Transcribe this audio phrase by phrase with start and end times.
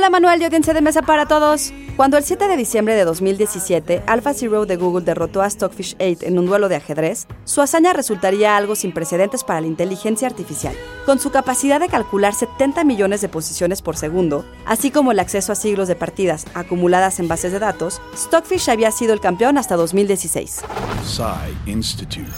[0.00, 1.74] Hola Manuel y audiencia de mesa para todos.
[1.94, 6.38] Cuando el 7 de diciembre de 2017 AlphaZero de Google derrotó a Stockfish 8 en
[6.38, 10.74] un duelo de ajedrez, su hazaña resultaría algo sin precedentes para la inteligencia artificial.
[11.04, 15.52] Con su capacidad de calcular 70 millones de posiciones por segundo, así como el acceso
[15.52, 19.76] a siglos de partidas acumuladas en bases de datos, Stockfish había sido el campeón hasta
[19.76, 20.62] 2016.
[21.66, 22.32] Institute.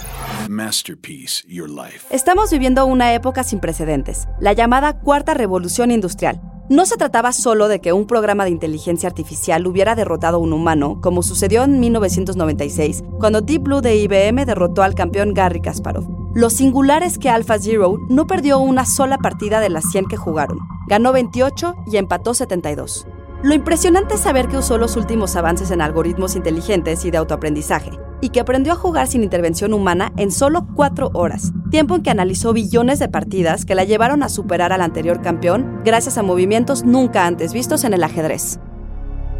[0.49, 2.05] Masterpiece, your life.
[2.09, 7.67] Estamos viviendo una época sin precedentes, la llamada cuarta revolución industrial no se trataba solo
[7.67, 11.79] de que un programa de inteligencia artificial hubiera derrotado a un humano, como sucedió en
[11.79, 16.07] 1996, cuando Deep Blue de IBM derrotó al campeón Garry Kasparov.
[16.33, 20.59] Lo singular es que AlphaZero no perdió una sola partida de las 100 que jugaron.
[20.87, 23.07] Ganó 28 y empató 72.
[23.43, 27.91] Lo impresionante es saber que usó los últimos avances en algoritmos inteligentes y de autoaprendizaje,
[28.23, 32.09] y que aprendió a jugar sin intervención humana en solo cuatro horas, tiempo en que
[32.09, 36.85] analizó billones de partidas que la llevaron a superar al anterior campeón gracias a movimientos
[36.85, 38.59] nunca antes vistos en el ajedrez.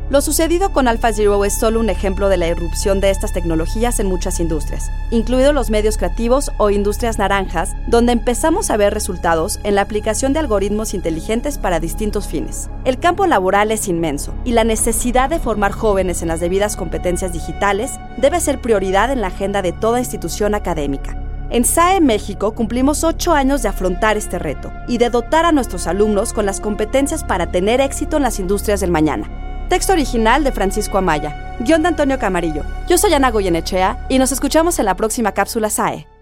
[0.09, 4.07] Lo sucedido con AlphaZero es solo un ejemplo de la irrupción de estas tecnologías en
[4.07, 9.75] muchas industrias, incluidos los medios creativos o industrias naranjas, donde empezamos a ver resultados en
[9.75, 12.70] la aplicación de algoritmos inteligentes para distintos fines.
[12.84, 17.31] El campo laboral es inmenso y la necesidad de formar jóvenes en las debidas competencias
[17.31, 21.17] digitales debe ser prioridad en la agenda de toda institución académica.
[21.49, 25.87] En SAE México cumplimos ocho años de afrontar este reto y de dotar a nuestros
[25.87, 29.29] alumnos con las competencias para tener éxito en las industrias del mañana.
[29.69, 31.55] Texto original de Francisco Amaya.
[31.59, 32.63] Guión de Antonio Camarillo.
[32.87, 36.12] Yo soy Ana Goyenechea y nos escuchamos en la próxima cápsula SAE.